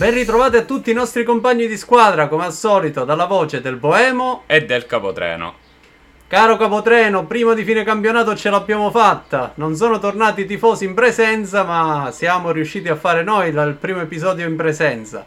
[0.00, 3.76] Ben ritrovati a tutti i nostri compagni di squadra, come al solito, dalla voce del
[3.76, 5.56] Boemo e del capotreno.
[6.26, 9.52] Caro capotreno, prima di fine campionato ce l'abbiamo fatta.
[9.56, 14.00] Non sono tornati i tifosi in presenza, ma siamo riusciti a fare noi il primo
[14.00, 15.22] episodio in presenza.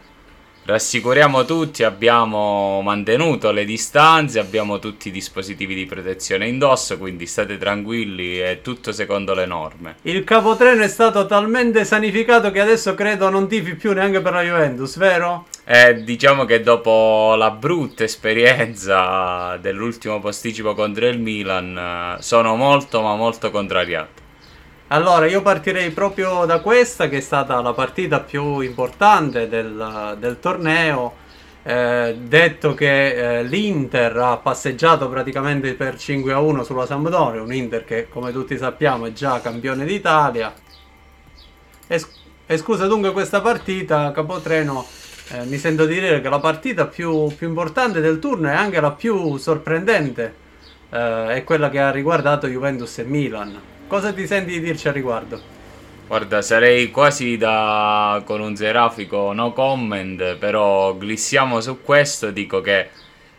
[0.65, 7.57] Rassicuriamo tutti, abbiamo mantenuto le distanze, abbiamo tutti i dispositivi di protezione indosso, quindi state
[7.57, 9.95] tranquilli, è tutto secondo le norme.
[10.03, 14.41] Il capotreno è stato talmente sanificato che adesso credo non tifi più neanche per la
[14.41, 15.47] Juventus, vero?
[15.65, 23.15] Eh, diciamo che dopo la brutta esperienza dell'ultimo posticipo contro il Milan, sono molto ma
[23.15, 24.22] molto contrariato.
[24.87, 30.39] Allora, io partirei proprio da questa, che è stata la partita più importante del, del
[30.39, 31.21] torneo.
[31.65, 37.53] Eh, detto che eh, l'Inter ha passeggiato praticamente per 5 a 1 sulla Sampdoria, un
[37.53, 40.53] Inter che come tutti sappiamo è già campione d'Italia.
[41.87, 42.05] E,
[42.45, 44.85] e scusa dunque questa partita, Capotreno,
[45.29, 48.81] eh, mi sento di dire che la partita più, più, importante del turno e anche
[48.81, 50.35] la più sorprendente
[50.89, 53.72] eh, è quella che ha riguardato Juventus e Milan.
[53.87, 55.41] Cosa ti senti di dirci al riguardo?
[56.07, 62.89] Guarda, sarei quasi da con un serafico no comment, però glissiamo su questo, dico che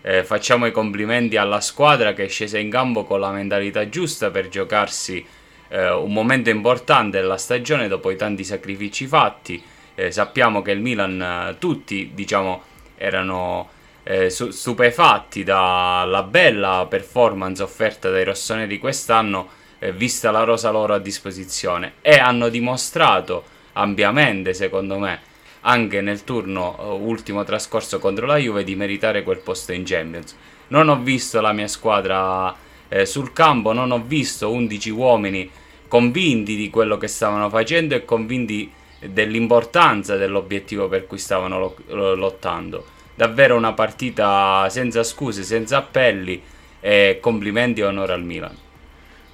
[0.00, 4.30] eh, facciamo i complimenti alla squadra che è scesa in campo con la mentalità giusta
[4.30, 5.24] per giocarsi
[5.68, 9.62] eh, un momento importante della stagione dopo i tanti sacrifici fatti.
[9.94, 12.62] Eh, sappiamo che il Milan, eh, tutti diciamo,
[12.96, 13.68] erano
[14.02, 20.98] eh, stupefatti dalla bella performance offerta dai rossoneri quest'anno eh, vista la rosa loro a
[20.98, 25.20] disposizione e hanno dimostrato ampiamente, secondo me,
[25.60, 30.34] anche nel turno uh, ultimo trascorso contro la Juve di meritare quel posto in Champions.
[30.68, 32.54] Non ho visto la mia squadra
[32.88, 35.50] eh, sul campo, non ho visto 11 uomini
[35.86, 42.86] convinti di quello che stavano facendo e convinti dell'importanza dell'obiettivo per cui stavano lo- lottando.
[43.14, 46.42] Davvero una partita senza scuse, senza appelli
[46.80, 48.63] e complimenti e onore al Milan.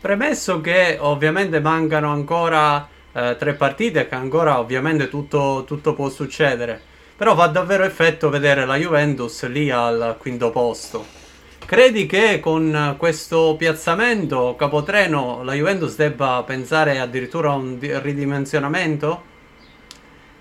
[0.00, 6.80] Premesso che ovviamente mancano ancora eh, tre partite, che ancora ovviamente tutto, tutto, può succedere,
[7.14, 11.04] però fa davvero effetto vedere la Juventus lì al quinto posto.
[11.66, 19.28] Credi che con questo piazzamento capotreno la Juventus debba pensare addirittura a un ridimensionamento?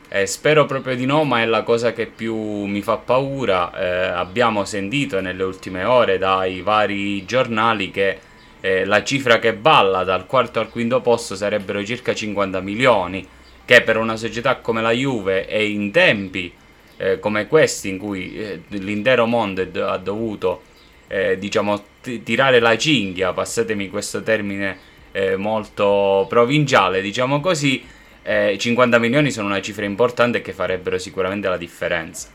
[0.08, 3.78] Eh, spero proprio di no, ma è la cosa che più mi fa paura.
[3.78, 8.20] Eh, abbiamo sentito nelle ultime ore dai vari giornali che
[8.62, 13.26] eh, la cifra che balla dal quarto al quinto posto sarebbero circa 50 milioni,
[13.66, 16.52] che per una società come la Juve e in tempi
[16.98, 20.64] eh, come questi in cui eh, l'intero mondo ha dovuto
[21.08, 24.78] eh, diciamo t- tirare la cinghia, passatemi questo termine
[25.12, 27.84] eh, molto provinciale, diciamo così,
[28.22, 32.28] 50 eh, milioni sono una cifra importante che farebbero sicuramente la differenza.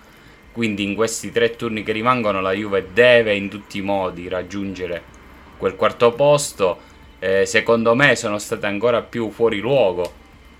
[0.50, 5.13] Quindi in questi tre turni che rimangono la Juve deve in tutti i modi raggiungere
[5.64, 6.78] quel quarto posto,
[7.20, 10.12] eh, secondo me sono state ancora più fuori luogo.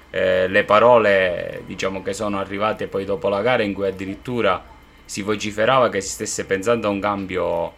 [0.09, 4.65] Eh, le parole diciamo che sono arrivate poi dopo la gara in cui addirittura
[5.05, 7.75] si vociferava che si stesse pensando a un cambio,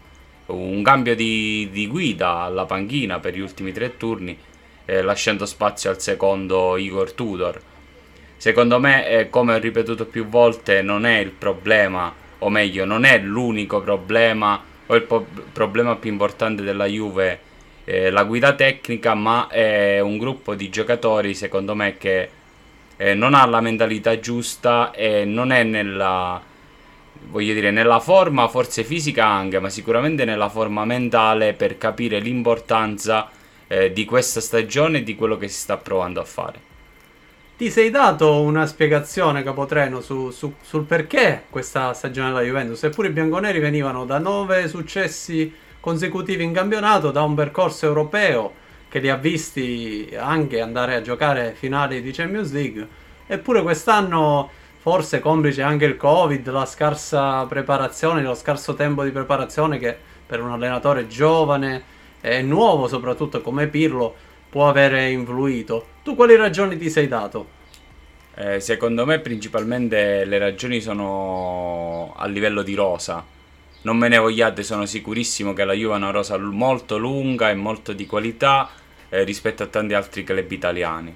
[0.47, 4.39] un cambio di, di guida alla panchina per gli ultimi tre turni,
[4.85, 7.61] eh, lasciando spazio al secondo Igor Tudor.
[8.37, 13.03] Secondo me, eh, come ho ripetuto più volte, non è il problema, o meglio, non
[13.03, 17.41] è l'unico problema o il po- problema più importante della Juve
[17.89, 22.29] eh, la guida tecnica, ma è un gruppo di giocatori, secondo me, che
[22.97, 26.43] eh, non ha la mentalità giusta e non è nella,
[27.29, 33.31] voglio dire, nella forma, forse fisica anche, ma sicuramente nella forma mentale per capire l'importanza
[33.69, 36.66] eh, di questa stagione e di quello che si sta provando a fare.
[37.57, 43.09] Ti sei dato una spiegazione, Capotreno, su, su, sul perché questa stagione della Juventus, eppure
[43.09, 45.51] i bianconeri venivano da nove successi
[45.81, 48.53] consecutivi in campionato, da un percorso europeo
[48.91, 52.87] che li ha visti anche andare a giocare finali di Champions League,
[53.27, 59.79] eppure quest'anno, forse complice anche il Covid, la scarsa preparazione, lo scarso tempo di preparazione
[59.79, 61.83] che per un allenatore giovane
[62.21, 64.15] e nuovo soprattutto come Pirlo
[64.49, 65.87] può avere influito.
[66.03, 67.55] Tu quali ragioni ti sei dato?
[68.35, 73.25] Eh, secondo me principalmente le ragioni sono a livello di rosa.
[73.83, 77.55] Non me ne vogliate, sono sicurissimo che la Juve ha una rosa molto lunga e
[77.55, 78.69] molto di qualità
[79.09, 81.15] eh, rispetto a tanti altri club italiani.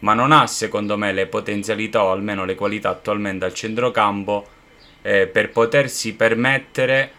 [0.00, 4.46] Ma non ha, secondo me, le potenzialità o almeno le qualità attualmente al centrocampo
[5.02, 7.12] eh, per potersi permettere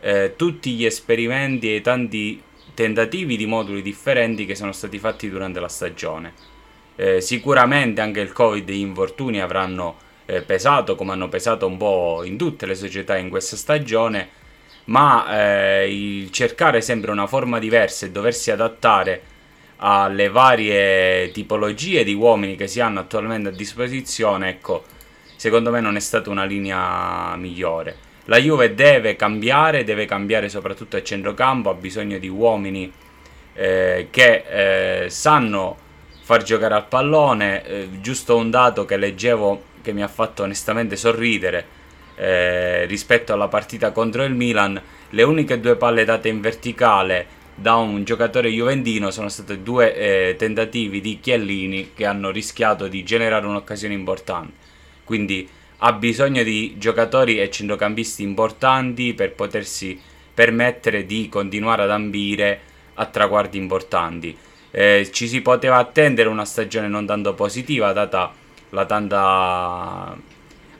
[0.00, 2.42] eh, tutti gli esperimenti e i tanti
[2.80, 6.32] tentativi di moduli differenti che sono stati fatti durante la stagione.
[6.96, 11.76] Eh, sicuramente anche il Covid e gli infortuni avranno eh, pesato come hanno pesato un
[11.76, 14.30] po' in tutte le società in questa stagione,
[14.84, 15.26] ma
[15.82, 19.22] eh, il cercare sempre una forma diversa e doversi adattare
[19.76, 24.84] alle varie tipologie di uomini che si hanno attualmente a disposizione, ecco,
[25.36, 28.08] secondo me non è stata una linea migliore.
[28.30, 32.90] La Juve deve cambiare, deve cambiare soprattutto a centrocampo, ha bisogno di uomini
[33.54, 34.44] eh, che
[35.04, 35.76] eh, sanno
[36.22, 37.66] far giocare al pallone.
[37.66, 41.66] Eh, giusto un dato che leggevo che mi ha fatto onestamente sorridere
[42.14, 47.26] eh, rispetto alla partita contro il Milan, le uniche due palle date in verticale
[47.56, 53.02] da un giocatore juventino sono stati due eh, tentativi di Chiellini che hanno rischiato di
[53.02, 54.52] generare un'occasione importante.
[55.02, 59.98] Quindi ha bisogno di giocatori e centrocampisti importanti per potersi
[60.32, 62.60] permettere di continuare ad ambire
[62.94, 64.36] a traguardi importanti.
[64.70, 68.32] Eh, ci si poteva attendere una stagione non tanto positiva, data
[68.70, 70.16] la tanta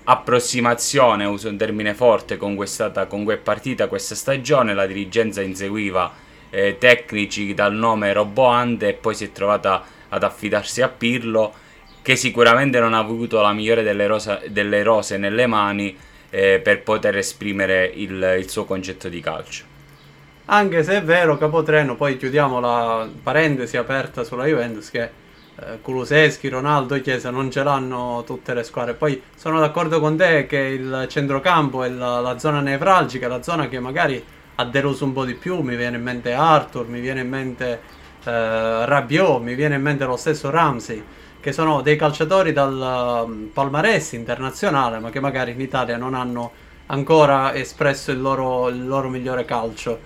[0.05, 4.75] approssimazione, uso un termine forte, con questa, con questa partita, questa stagione.
[4.75, 6.12] La dirigenza inseguiva
[6.50, 11.55] eh, tecnici dal nome roboante e poi si è trovata ad affidarsi a Pirlo
[12.02, 15.97] che sicuramente non ha avuto la migliore delle, rosa, delle rose nelle mani
[16.31, 19.64] eh, per poter esprimere il, il, suo concetto di calcio.
[20.47, 26.49] Anche se è vero, Capotreno, poi chiudiamo la parentesi aperta sulla Juventus che eh, Kuluseschi,
[26.49, 28.94] Ronaldo, Chiesa non ce l'hanno tutte le squadre.
[28.94, 33.69] Poi sono d'accordo con te che il centrocampo è la, la zona nevralgica, la zona
[33.69, 34.25] che magari
[34.56, 37.81] ha deluso un po' di più, mi viene in mente Arthur, mi viene in mente
[38.25, 41.03] eh, Rabiot, mi viene in mente lo stesso Ramsey,
[41.41, 46.53] che sono dei calciatori dal um, palmarès internazionale, ma che magari in Italia non hanno
[46.87, 49.99] ancora espresso il loro, il loro migliore calcio.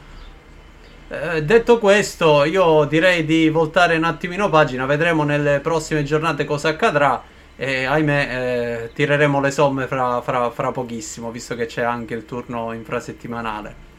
[1.08, 6.70] Eh, detto questo, io direi di voltare un attimino pagina, vedremo nelle prossime giornate cosa
[6.70, 7.22] accadrà
[7.56, 12.24] e ahimè eh, tireremo le somme fra, fra, fra pochissimo, visto che c'è anche il
[12.24, 13.92] turno infrasettimanale.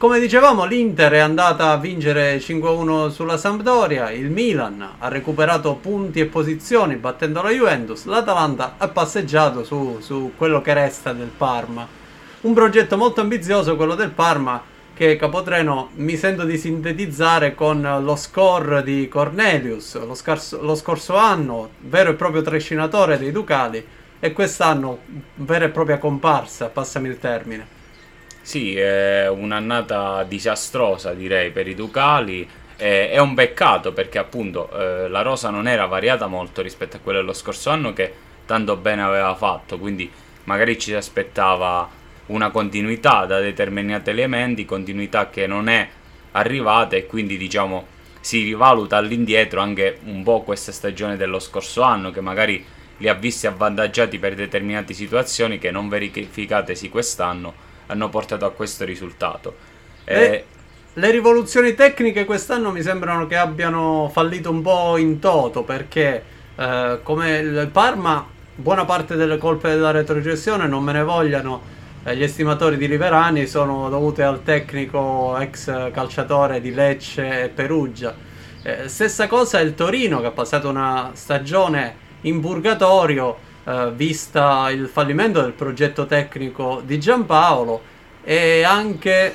[0.00, 6.20] Come dicevamo, l'Inter è andata a vincere 5-1 sulla Sampdoria, il Milan ha recuperato punti
[6.20, 11.86] e posizioni battendo la Juventus, l'Atalanta ha passeggiato su, su quello che resta del Parma.
[12.40, 14.62] Un progetto molto ambizioso, quello del Parma,
[14.94, 21.16] che Capotreno mi sento di sintetizzare con lo score di Cornelius, lo, scarso, lo scorso
[21.16, 23.86] anno, vero e proprio trascinatore dei Ducali,
[24.18, 25.00] e quest'anno
[25.34, 27.79] vera e propria comparsa, passami il termine.
[28.42, 32.48] Sì, è un'annata disastrosa direi per i Ducali.
[32.76, 37.18] È un peccato perché appunto eh, la rosa non era variata molto rispetto a quella
[37.18, 38.10] dello scorso anno che
[38.46, 40.10] tanto bene aveva fatto, quindi
[40.44, 41.88] magari ci si aspettava
[42.26, 45.86] una continuità da determinati elementi, continuità che non è
[46.32, 47.86] arrivata e quindi diciamo
[48.20, 52.64] si rivaluta all'indietro anche un po' questa stagione dello scorso anno che magari
[52.96, 58.84] li ha visti avvantaggiati per determinate situazioni che non verificatesi quest'anno hanno portato a questo
[58.84, 59.56] risultato.
[60.04, 60.44] Eh,
[60.94, 66.22] le rivoluzioni tecniche quest'anno mi sembrano che abbiano fallito un po' in toto perché
[66.56, 71.62] eh, come il Parma buona parte delle colpe della retrocessione non me ne vogliano
[72.02, 78.14] eh, gli estimatori di Riverani sono dovute al tecnico ex calciatore di Lecce e Perugia
[78.62, 84.88] eh, stessa cosa il Torino che ha passato una stagione in purgatorio eh, vista il
[84.88, 87.80] fallimento del progetto tecnico di Giampaolo
[88.22, 89.34] e anche,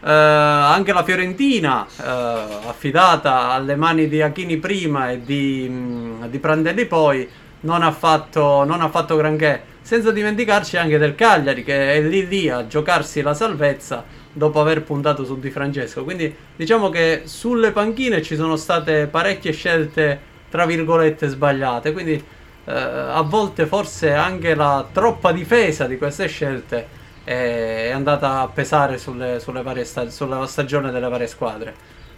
[0.00, 6.38] eh, anche la Fiorentina eh, affidata alle mani di Achini prima e di, mh, di
[6.38, 7.28] Prandelli poi
[7.60, 12.26] non ha, fatto, non ha fatto granché senza dimenticarci anche del Cagliari che è lì
[12.26, 16.04] lì a giocarsi la salvezza dopo aver puntato su Di Francesco.
[16.04, 21.92] Quindi diciamo che sulle panchine ci sono state parecchie scelte tra virgolette sbagliate.
[21.92, 22.22] Quindi
[22.64, 28.98] eh, a volte forse anche la troppa difesa di queste scelte è andata a pesare
[28.98, 31.74] sulle, sulle varie sta- sulla stagione delle varie squadre.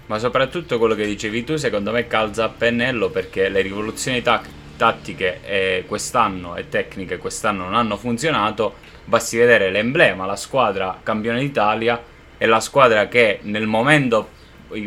[0.06, 4.48] Ma soprattutto quello che dicevi tu, secondo me calza a pennello perché le rivoluzioni tac-
[4.76, 8.74] tattiche eh, quest'anno e tecniche quest'anno non hanno funzionato.
[9.06, 12.02] Basti vedere l'emblema, la squadra campione d'Italia
[12.36, 14.28] e la squadra che nel momento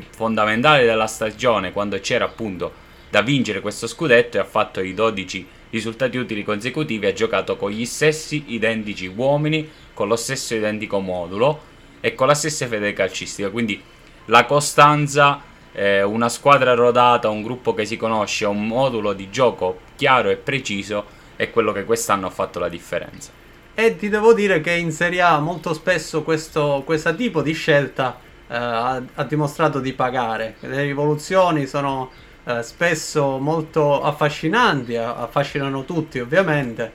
[0.09, 5.47] fondamentale della stagione, quando c'era appunto da vincere questo scudetto e ha fatto i 12
[5.69, 11.75] risultati utili consecutivi, ha giocato con gli stessi identici uomini, con lo stesso identico modulo
[11.99, 13.49] e con la stessa fede calcistica.
[13.49, 13.81] Quindi
[14.25, 19.79] la costanza, eh, una squadra rodata, un gruppo che si conosce, un modulo di gioco
[19.95, 23.31] chiaro e preciso è quello che quest'anno ha fatto la differenza.
[23.73, 28.19] E ti devo dire che in Serie A molto spesso questo, questo tipo di scelta
[28.47, 30.55] eh, ha, ha dimostrato di pagare.
[30.61, 32.09] Le rivoluzioni sono
[32.47, 36.89] eh, spesso molto affascinanti, affascinano tutti ovviamente,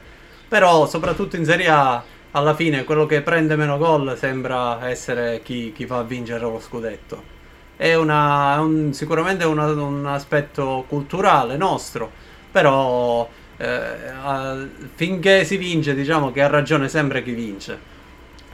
[0.49, 5.73] però soprattutto in Serie A alla fine quello che prende meno gol sembra essere chi,
[5.73, 7.31] chi va vincere lo scudetto.
[7.77, 12.11] È, una, un, sicuramente una, un aspetto culturale nostro,
[12.51, 17.91] però eh, finché si vince diciamo che ha ragione sempre chi vince.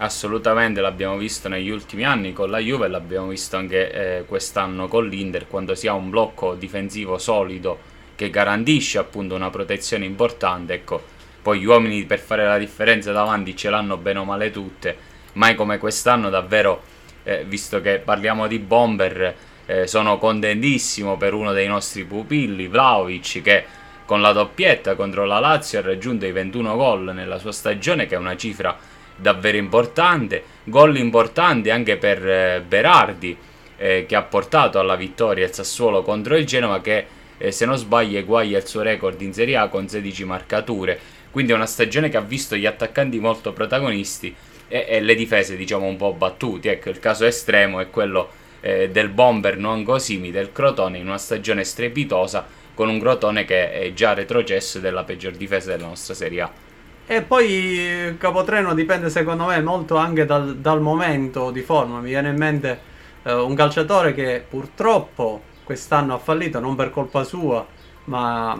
[0.00, 5.08] Assolutamente, l'abbiamo visto negli ultimi anni con la Juve, l'abbiamo visto anche eh, quest'anno con
[5.08, 11.02] l'Inter, quando si ha un blocco difensivo solido che garantisce appunto una protezione importante, ecco,
[11.42, 14.96] poi gli uomini per fare la differenza davanti ce l'hanno bene o male tutte,
[15.32, 16.80] mai come quest'anno davvero,
[17.24, 19.34] eh, visto che parliamo di bomber,
[19.66, 23.64] eh, sono contentissimo per uno dei nostri pupilli, Vlaovic, che
[24.04, 28.14] con la doppietta contro la Lazio ha raggiunto i 21 gol nella sua stagione, che
[28.14, 28.78] è una cifra
[29.18, 33.36] davvero importante, gol importanti anche per eh, Berardi
[33.76, 37.06] eh, che ha portato alla vittoria il Sassuolo contro il Genova che
[37.38, 40.98] eh, se non sbaglio eguaglia il suo record in Serie A con 16 marcature,
[41.30, 44.34] quindi è una stagione che ha visto gli attaccanti molto protagonisti
[44.66, 48.90] e, e le difese diciamo un po' battuti, ecco il caso estremo è quello eh,
[48.90, 53.92] del bomber non Cosimi del Crotone in una stagione strepitosa con un Crotone che è
[53.92, 56.52] già retrocesso della peggior difesa della nostra Serie A.
[57.10, 62.00] E poi Capotreno dipende secondo me molto anche dal, dal momento di forma.
[62.00, 62.78] Mi viene in mente
[63.22, 67.66] eh, un calciatore che purtroppo quest'anno ha fallito, non per colpa sua,
[68.04, 68.54] ma,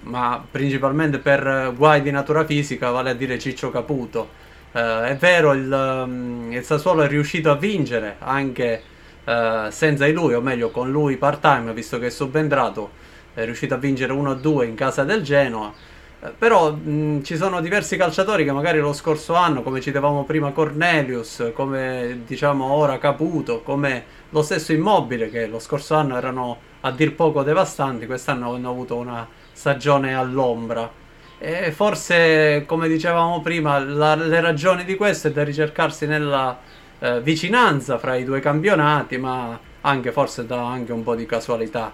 [0.00, 4.28] ma principalmente per guai di natura fisica, vale a dire Ciccio Caputo.
[4.72, 8.82] Eh, è vero, il, mm, il, Sassuolo è riuscito a vincere anche
[9.24, 12.90] eh, senza di lui, o meglio con lui part time, visto che è subentrato,
[13.32, 15.97] è riuscito a vincere 1-2 in casa del Genoa eh,
[16.36, 21.52] però mh, ci sono diversi calciatori che magari lo scorso anno, come citavamo prima Cornelius,
[21.54, 27.14] come diciamo ora Caputo, come lo stesso Immobile, che lo scorso anno erano a dir
[27.14, 30.90] poco devastanti, quest'anno hanno avuto una stagione all'ombra.
[31.38, 36.58] E forse, come dicevamo prima, la, le ragioni di questo è da ricercarsi nella
[36.98, 41.92] eh, vicinanza fra i due campionati, ma anche forse da anche un po' di casualità.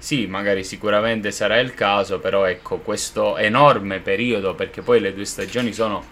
[0.00, 5.26] Sì, magari sicuramente sarà il caso, però ecco, questo enorme periodo, perché poi le due
[5.26, 6.02] stagioni sono,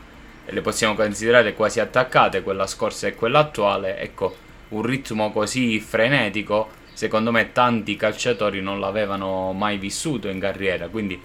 [0.45, 4.37] le possiamo considerare quasi attaccate, quella scorsa e quella attuale, ecco,
[4.69, 11.19] un ritmo così frenetico, secondo me tanti calciatori non l'avevano mai vissuto in carriera, quindi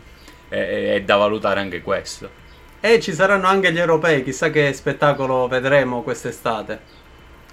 [0.48, 2.30] è, è da valutare anche questo.
[2.80, 6.80] E ci saranno anche gli europei, chissà che spettacolo vedremo quest'estate.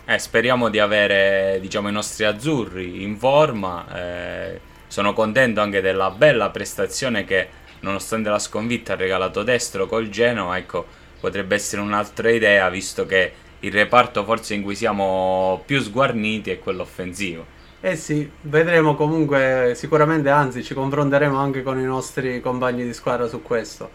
[0.04, 3.86] Eh, speriamo di avere diciamo, i nostri azzurri in forma.
[3.92, 7.46] Eh, sono contento anche della bella prestazione che,
[7.80, 10.56] nonostante la sconfitta, ha regalato destro col Genoa.
[10.56, 10.84] Ecco,
[11.20, 16.58] potrebbe essere un'altra idea, visto che il reparto forse in cui siamo più sguarniti è
[16.58, 17.46] quello offensivo.
[17.80, 23.28] Eh sì, vedremo comunque, sicuramente, anzi ci confronteremo anche con i nostri compagni di squadra
[23.28, 23.88] su questo.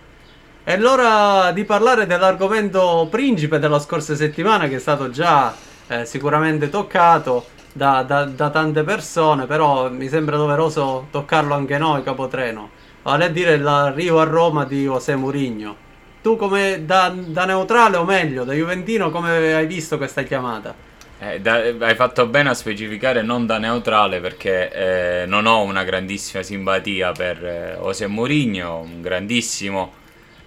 [0.63, 5.53] È l'ora di parlare dell'argomento principe della scorsa settimana che è stato già
[5.87, 7.47] eh, sicuramente toccato,
[7.77, 12.69] da, da, da, tante persone, però mi sembra doveroso toccarlo anche noi, Capotreno.
[13.01, 15.75] Vale a dire l'arrivo a Roma di José Mourinho.
[16.21, 20.73] Tu come da, da, neutrale o meglio, da Juventino, come hai visto questa chiamata?
[21.19, 25.83] Eh, da, hai fatto bene a specificare non da neutrale perché eh, non ho una
[25.83, 29.91] grandissima simpatia per eh, José Mourinho, un grandissimo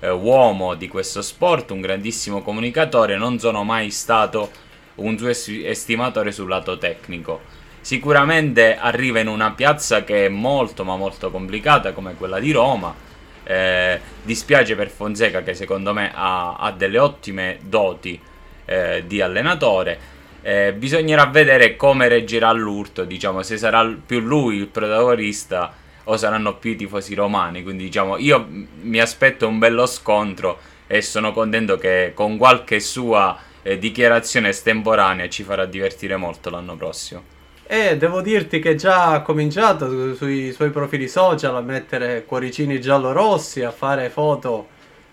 [0.00, 4.50] eh, uomo di questo sport, un grandissimo comunicatore, non sono mai stato
[4.98, 7.40] un suo estimatore sul lato tecnico.
[7.80, 12.94] Sicuramente arriva in una piazza che è molto ma molto complicata come quella di Roma.
[13.44, 18.20] Eh, dispiace per Fonseca che secondo me ha, ha delle ottime doti
[18.64, 20.16] eh, di allenatore.
[20.42, 25.74] Eh, bisognerà vedere come reggerà l'urto, diciamo, se sarà più lui il protagonista
[26.04, 27.62] o saranno più i tifosi romani.
[27.62, 28.46] Quindi diciamo, io
[28.82, 35.28] mi aspetto un bello scontro e sono contento che con qualche sua eh, dichiarazione estemporanea
[35.28, 37.36] ci farà divertire molto l'anno prossimo.
[37.66, 42.80] E devo dirti che già ha cominciato su, sui suoi profili social a mettere cuoricini
[42.80, 44.68] giallo-rossi, a fare foto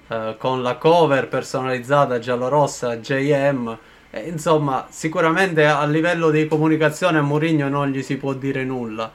[0.07, 3.77] eh, con la cover personalizzata giallo-rossa JM.
[4.09, 9.11] E, insomma, sicuramente a livello di comunicazione a Mourinho non gli si può dire nulla.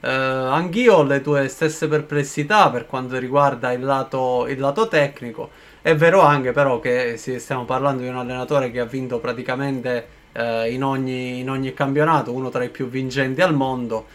[0.00, 5.50] Eh, anch'io ho le tue stesse perplessità per quanto riguarda il lato, il lato tecnico
[5.84, 10.72] è vero anche però che stiamo parlando di un allenatore che ha vinto praticamente eh,
[10.72, 14.06] in, ogni, in, ogni, campionato, uno tra i più vincenti al mondo.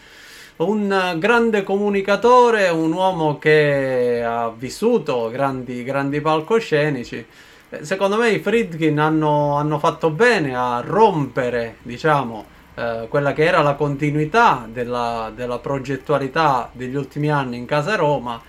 [0.56, 7.24] Un grande comunicatore, un uomo che ha vissuto grandi, grandi palcoscenici.
[7.68, 13.44] Eh, secondo me i Friedkin hanno, hanno fatto bene a rompere, diciamo, eh, quella che
[13.44, 18.42] era la continuità della, della progettualità degli ultimi anni in casa Roma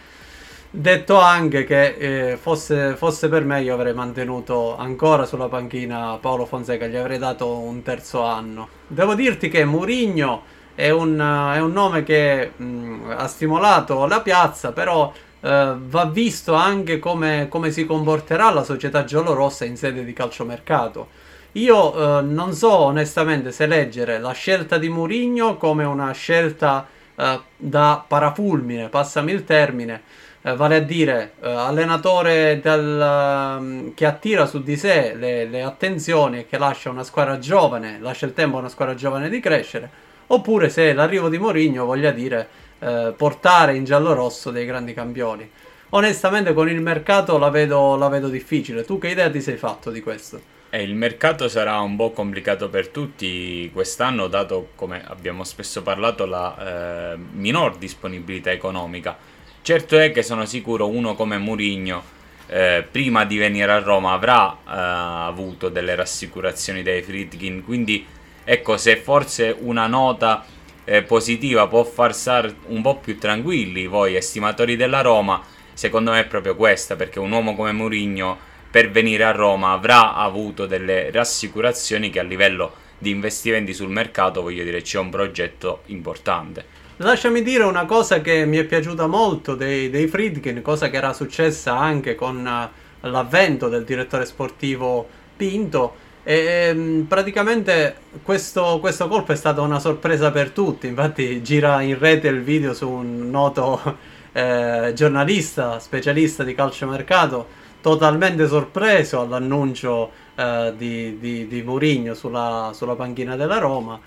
[0.73, 1.95] Detto anche che
[2.31, 7.17] eh, fosse, fosse, per me io avrei mantenuto ancora sulla panchina Paolo Fonseca, gli avrei
[7.17, 8.69] dato un terzo anno.
[8.87, 11.19] Devo dirti che Murigno è un,
[11.53, 15.11] è un nome che mh, ha stimolato la piazza, però
[15.41, 21.09] eh, va visto anche come, come, si comporterà la società giallorossa in sede di calciomercato.
[21.53, 27.39] Io eh, non so onestamente se leggere la scelta di Murigno come una scelta eh,
[27.57, 30.01] da parafulmine, passami il termine,
[30.41, 35.61] eh, vale a dire eh, allenatore del, um, che attira su di sé le, le,
[35.61, 39.39] attenzioni e che lascia una squadra giovane, lascia il tempo a una squadra giovane di
[39.39, 39.89] crescere,
[40.27, 42.47] oppure se l'arrivo di Mourinho voglia dire
[42.79, 45.49] eh, portare in giallo-rosso dei grandi campioni.
[45.93, 48.85] Onestamente con il mercato la vedo, la vedo difficile.
[48.85, 50.59] Tu che idea ti sei fatto di questo?
[50.69, 56.25] Eh, il mercato sarà un po' complicato per tutti quest'anno, dato, come abbiamo spesso parlato,
[56.25, 59.17] la eh, minor disponibilità economica
[59.63, 62.01] Certo è che sono sicuro uno come Murigno
[62.47, 68.03] eh, prima di venire a Roma avrà eh, avuto delle rassicurazioni dai Friedkin, quindi
[68.43, 70.43] ecco se forse una nota
[70.83, 76.21] eh, positiva può far stare un po' più tranquilli voi estimatori della Roma, secondo me
[76.21, 78.39] è proprio questa, perché un uomo come Murigno
[78.71, 84.41] per venire a Roma avrà avuto delle rassicurazioni che a livello di investimenti sul mercato
[84.41, 86.80] voglio dire c'è un progetto importante.
[86.97, 91.13] Lasciami dire una cosa che mi è piaciuta molto dei, dei Friedkin, cosa che era
[91.13, 95.95] successa anche con uh, l'avvento del direttore sportivo Pinto.
[96.23, 100.85] E um, praticamente questo, questo, colpo è stata una sorpresa per tutti.
[100.87, 103.97] Infatti, gira in rete il video su un noto
[104.31, 107.47] eh, giornalista, specialista di calciomercato,
[107.81, 113.99] totalmente sorpreso all'annuncio eh, di, di, di Mourinho sulla, sulla panchina della Roma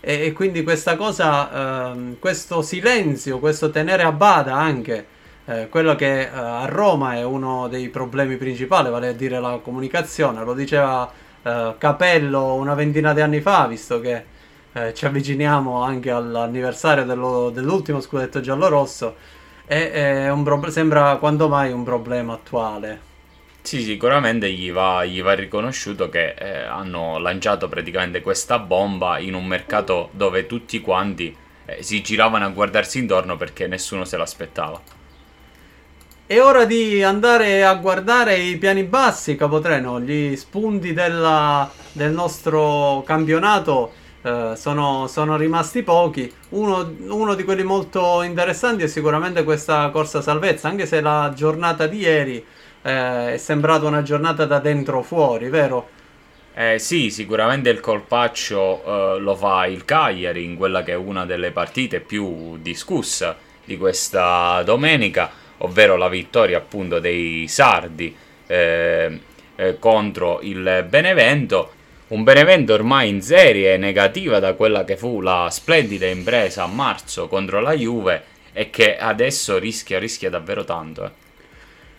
[0.00, 5.06] e, e quindi questa cosa, eh, questo silenzio, questo tenere a bada anche
[5.46, 9.58] eh, quello che eh, a Roma è uno dei problemi principali, vale a dire la
[9.62, 11.10] comunicazione, lo diceva
[11.42, 14.24] eh, Capello una ventina di anni fa, visto che
[14.72, 19.16] eh, ci avviciniamo anche all'anniversario dello, dell'ultimo scudetto giallo-rosso,
[19.66, 23.09] è un pro- sembra quanto mai un problema attuale.
[23.62, 29.34] Sì, sicuramente gli va, gli va riconosciuto che eh, hanno lanciato praticamente questa bomba in
[29.34, 34.80] un mercato dove tutti quanti eh, si giravano a guardarsi intorno perché nessuno se l'aspettava.
[36.26, 40.00] È ora di andare a guardare i piani bassi, Capotreno.
[40.00, 43.92] Gli spunti della, del nostro campionato
[44.22, 46.32] eh, sono, sono, rimasti pochi.
[46.50, 51.86] Uno, uno, di quelli molto interessanti è sicuramente questa corsa salvezza, anche se la giornata
[51.88, 52.44] di ieri
[52.82, 55.98] eh, è sembrata una giornata da dentro fuori, vero?
[56.54, 58.82] Eh, sì, sicuramente il colpaccio
[59.16, 63.78] eh, lo fa il Cagliari in quella che è una delle partite più discusse di
[63.78, 68.14] questa domenica, ovvero la vittoria appunto dei Sardi
[68.46, 69.20] eh,
[69.54, 71.72] eh, contro il Benevento.
[72.08, 77.28] Un Benevento ormai in serie negativa da quella che fu la splendida impresa a marzo
[77.28, 81.28] contro la Juve e che adesso rischia, rischia davvero tanto.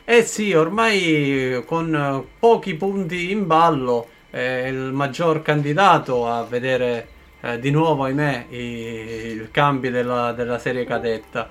[0.05, 0.17] Eh.
[0.17, 7.07] Eh sì, ormai con eh, pochi punti in ballo è il maggior candidato a vedere
[7.41, 11.49] eh, di nuovo, ahimè, i, i cambi della, della, serie cadetta.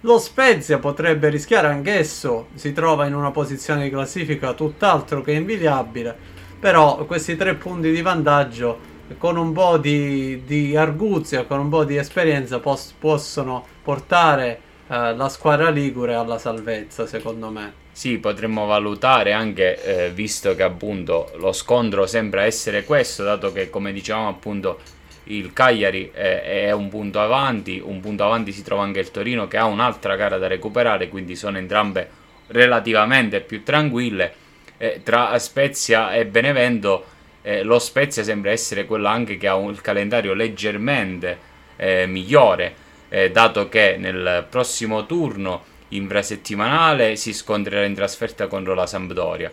[0.00, 6.16] Lo Spezia potrebbe rischiare anch'esso, si trova in una posizione di classifica tutt'altro che invidiabile,
[6.58, 11.84] però questi tre punti di vantaggio con un po' di, di arguzia, con un po'
[11.84, 17.81] di esperienza pos- possono portare eh, la squadra Ligure alla salvezza, secondo me.
[17.94, 23.68] Sì, potremmo valutare anche, eh, visto che appunto lo scontro sembra essere questo, dato che
[23.68, 24.80] come dicevamo appunto
[25.24, 29.46] il Cagliari è, è, un punto avanti, un punto avanti si trova anche il Torino
[29.46, 32.08] che ha un'altra gara da recuperare, quindi sono entrambe
[32.48, 34.34] relativamente più tranquille.
[34.78, 37.04] Eh, tra Spezia e Benevento
[37.42, 41.38] eh, lo Spezia sembra essere quello anche che ha un, il calendario leggermente
[41.76, 42.74] eh, migliore,
[43.10, 49.50] eh, dato che nel prossimo turno infrasettimanale si scontrerà in trasferta contro la Sampdoria.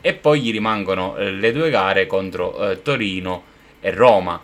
[0.00, 3.44] E poi gli rimangono eh, le due gare contro eh, Torino
[3.80, 4.40] e Roma.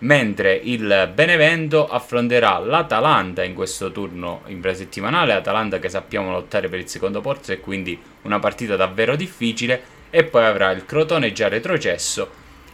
[0.00, 6.88] Mentre il Benevento affronterà l'Atalanta in questo turno infrasettimanale Atalanta che sappiamo lottare per il
[6.88, 9.96] secondo posto e quindi una partita davvero difficile.
[10.10, 12.30] E poi avrà il Crotone già retrocesso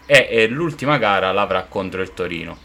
[0.06, 2.63] e, e l'ultima gara l'avrà contro il Torino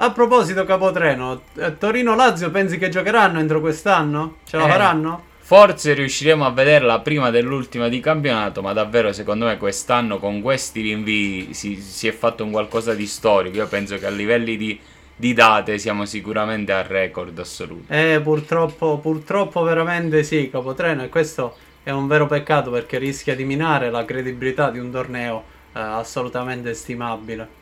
[0.00, 4.36] a proposito, Capotreno, eh, Torino-Lazio pensi che giocheranno entro quest'anno?
[4.44, 5.22] Ce la eh, faranno?
[5.38, 10.82] Forse riusciremo a vederla prima dell'ultima di campionato, ma davvero secondo me quest'anno con questi
[10.82, 13.56] rinvii si, si è fatto un qualcosa di storico.
[13.56, 14.78] Io penso che a livelli di
[15.18, 17.92] di date siamo sicuramente al record assoluto.
[17.92, 23.44] Eh, purtroppo, purtroppo veramente sì, Capotreno, e questo è un vero peccato perché rischia di
[23.44, 27.57] minare la credibilità di un torneo eh, assolutamente stimabile.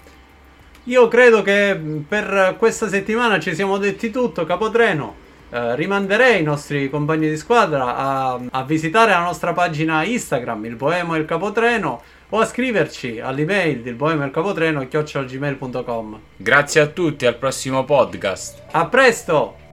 [0.89, 5.25] Io credo che per questa settimana ci siamo detti tutto, Capotreno.
[5.51, 10.77] Eh, rimanderei i nostri compagni di squadra a, a, visitare la nostra pagina Instagram, il
[10.77, 16.21] Boemo e il Capotreno, o a scriverci all'email del Boemo e il Capotreno chiocciolgmail.com.
[16.37, 18.63] Grazie a tutti, al prossimo podcast.
[18.71, 19.66] A presto!